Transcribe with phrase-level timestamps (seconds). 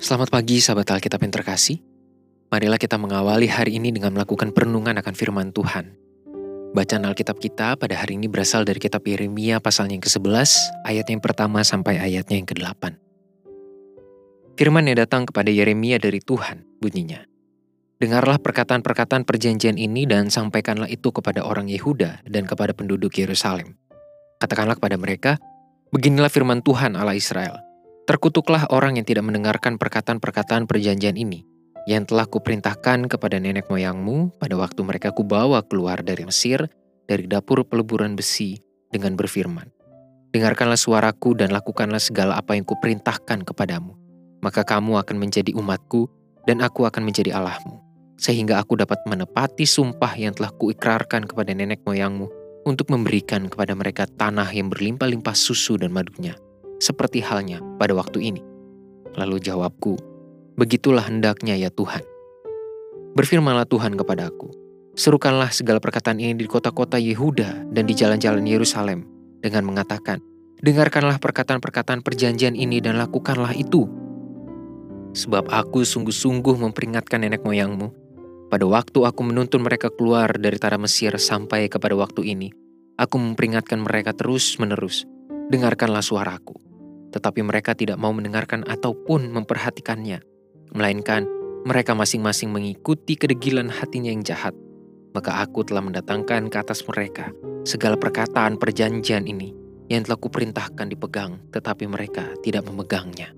[0.00, 1.76] Selamat pagi sahabat Alkitab yang terkasih.
[2.48, 5.92] Marilah kita mengawali hari ini dengan melakukan perenungan akan firman Tuhan.
[6.72, 11.20] Bacaan Alkitab kita pada hari ini berasal dari kitab Yeremia pasalnya yang ke-11, ayat yang
[11.20, 12.96] pertama sampai ayatnya yang ke-8.
[14.56, 17.20] Firman yang datang kepada Yeremia dari Tuhan, bunyinya.
[18.00, 23.76] Dengarlah perkataan-perkataan perjanjian ini dan sampaikanlah itu kepada orang Yehuda dan kepada penduduk Yerusalem.
[24.40, 25.36] Katakanlah kepada mereka,
[25.92, 27.60] beginilah firman Tuhan Allah Israel–
[28.10, 31.46] Terkutuklah orang yang tidak mendengarkan perkataan-perkataan perjanjian ini,
[31.86, 36.66] yang telah kuperintahkan kepada nenek moyangmu pada waktu mereka kubawa keluar dari Mesir,
[37.06, 38.58] dari dapur peleburan besi,
[38.90, 39.70] dengan berfirman,
[40.34, 43.94] Dengarkanlah suaraku dan lakukanlah segala apa yang kuperintahkan kepadamu.
[44.42, 46.10] Maka kamu akan menjadi umatku,
[46.50, 47.78] dan aku akan menjadi Allahmu.
[48.18, 52.26] Sehingga aku dapat menepati sumpah yang telah kuikrarkan kepada nenek moyangmu
[52.66, 56.34] untuk memberikan kepada mereka tanah yang berlimpah-limpah susu dan madunya
[56.80, 58.42] seperti halnya pada waktu ini.
[59.14, 60.00] Lalu jawabku,
[60.56, 62.02] begitulah hendaknya ya Tuhan.
[63.14, 64.50] Berfirmanlah Tuhan kepadaku,
[64.96, 69.04] serukanlah segala perkataan ini di kota-kota Yehuda dan di jalan-jalan Yerusalem
[69.44, 70.24] dengan mengatakan,
[70.64, 73.86] dengarkanlah perkataan-perkataan perjanjian ini dan lakukanlah itu.
[75.10, 77.90] Sebab aku sungguh-sungguh memperingatkan nenek moyangmu,
[78.46, 82.54] pada waktu aku menuntun mereka keluar dari tanah Mesir sampai kepada waktu ini,
[82.94, 85.02] aku memperingatkan mereka terus-menerus,
[85.50, 86.59] dengarkanlah suaraku
[87.10, 90.22] tetapi mereka tidak mau mendengarkan ataupun memperhatikannya,
[90.74, 91.26] melainkan
[91.66, 94.56] mereka masing-masing mengikuti kedegilan hatinya yang jahat.
[95.10, 97.34] Maka aku telah mendatangkan ke atas mereka
[97.66, 99.50] segala perkataan perjanjian ini
[99.90, 103.34] yang telah kuperintahkan dipegang, tetapi mereka tidak memegangnya.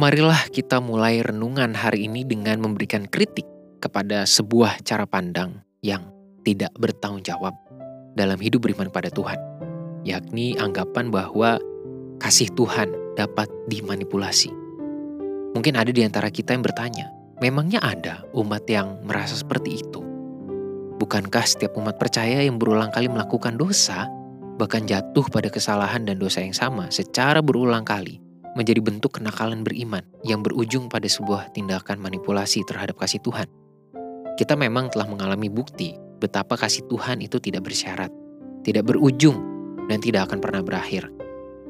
[0.00, 3.44] Marilah kita mulai renungan hari ini dengan memberikan kritik
[3.82, 6.08] kepada sebuah cara pandang yang
[6.40, 7.52] tidak bertanggung jawab
[8.14, 9.38] dalam hidup beriman pada Tuhan,
[10.06, 11.60] yakni anggapan bahwa
[12.20, 14.52] kasih Tuhan dapat dimanipulasi.
[15.56, 17.10] Mungkin ada di antara kita yang bertanya,
[17.42, 20.00] memangnya ada umat yang merasa seperti itu?
[21.00, 24.06] Bukankah setiap umat percaya yang berulang kali melakukan dosa,
[24.60, 28.20] bahkan jatuh pada kesalahan dan dosa yang sama secara berulang kali,
[28.54, 33.48] menjadi bentuk kenakalan beriman yang berujung pada sebuah tindakan manipulasi terhadap kasih Tuhan?
[34.36, 38.12] Kita memang telah mengalami bukti betapa kasih Tuhan itu tidak bersyarat,
[38.62, 39.40] tidak berujung,
[39.88, 41.08] dan tidak akan pernah berakhir.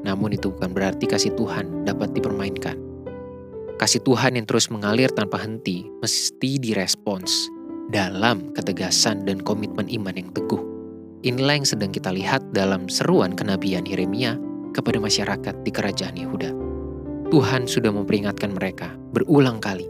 [0.03, 2.77] Namun itu bukan berarti kasih Tuhan dapat dipermainkan.
[3.79, 7.49] Kasih Tuhan yang terus mengalir tanpa henti mesti direspons
[7.89, 10.61] dalam ketegasan dan komitmen iman yang teguh.
[11.25, 14.37] Inilah yang sedang kita lihat dalam seruan kenabian Yeremia
[14.73, 16.51] kepada masyarakat di kerajaan Yehuda.
[17.29, 19.87] Tuhan sudah memperingatkan mereka berulang kali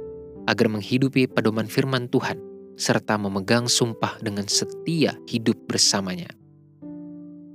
[0.51, 2.50] agar menghidupi pedoman firman Tuhan
[2.81, 6.33] serta memegang sumpah dengan setia hidup bersamanya.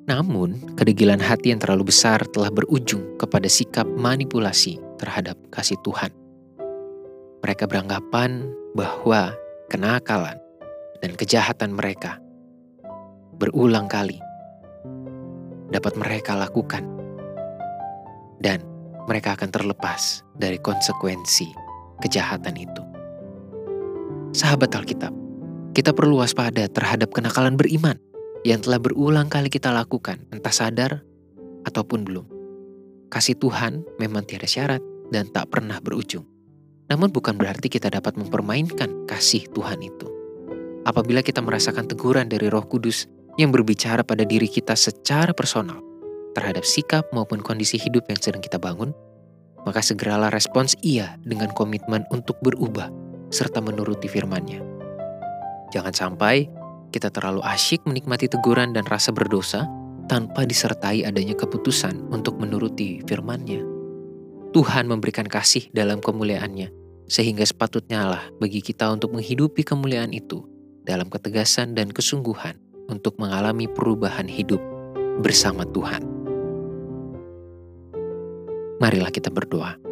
[0.05, 6.13] Namun, kedegilan hati yang terlalu besar telah berujung kepada sikap manipulasi terhadap kasih Tuhan.
[7.41, 8.45] Mereka beranggapan
[8.77, 9.33] bahwa
[9.73, 10.37] kenakalan
[11.01, 12.21] dan kejahatan mereka
[13.41, 14.21] berulang kali
[15.73, 16.85] dapat mereka lakukan,
[18.37, 18.61] dan
[19.09, 21.49] mereka akan terlepas dari konsekuensi
[22.05, 22.94] kejahatan itu.
[24.35, 25.15] Sahabat Alkitab,
[25.71, 27.95] kita perlu waspada terhadap kenakalan beriman
[28.43, 31.07] yang telah berulang kali kita lakukan, entah sadar
[31.63, 32.27] ataupun belum.
[33.07, 36.27] Kasih Tuhan memang tiada syarat dan tak pernah berujung.
[36.91, 40.11] Namun bukan berarti kita dapat mempermainkan kasih Tuhan itu.
[40.83, 43.07] Apabila kita merasakan teguran dari Roh Kudus
[43.39, 45.79] yang berbicara pada diri kita secara personal
[46.35, 48.91] terhadap sikap maupun kondisi hidup yang sedang kita bangun,
[49.63, 54.61] maka segeralah respons ia dengan komitmen untuk berubah serta menuruti firman-Nya.
[55.73, 56.47] Jangan sampai
[56.93, 59.67] kita terlalu asyik menikmati teguran dan rasa berdosa
[60.05, 63.61] tanpa disertai adanya keputusan untuk menuruti firman-Nya.
[64.55, 66.71] Tuhan memberikan kasih dalam kemuliaannya,
[67.11, 70.47] sehingga sepatutnya lah bagi kita untuk menghidupi kemuliaan itu
[70.87, 72.55] dalam ketegasan dan kesungguhan
[72.87, 74.61] untuk mengalami perubahan hidup
[75.19, 76.05] bersama Tuhan.
[78.79, 79.84] Marilah kita berdoa.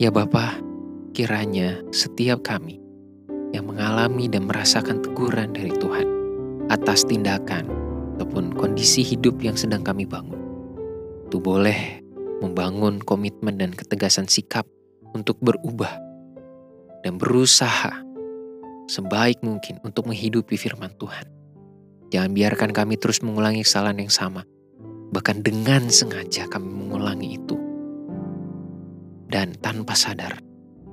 [0.00, 0.56] Ya Bapa,
[1.12, 2.80] kiranya setiap kami
[3.52, 6.08] yang mengalami dan merasakan teguran dari Tuhan
[6.72, 7.68] atas tindakan
[8.16, 10.40] ataupun kondisi hidup yang sedang kami bangun,
[11.28, 12.00] itu boleh
[12.40, 14.64] membangun komitmen dan ketegasan sikap
[15.12, 15.92] untuk berubah
[17.04, 17.92] dan berusaha
[18.88, 21.28] sebaik mungkin untuk menghidupi firman Tuhan.
[22.08, 24.48] Jangan biarkan kami terus mengulangi kesalahan yang sama,
[25.12, 27.68] bahkan dengan sengaja kami mengulangi itu
[29.30, 30.42] dan tanpa sadar,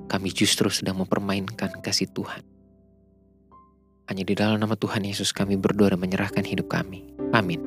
[0.06, 2.46] kami justru sedang mempermainkan kasih Tuhan.
[4.08, 7.04] Hanya di dalam nama Tuhan Yesus kami berdoa dan menyerahkan hidup kami.
[7.36, 7.60] Amin.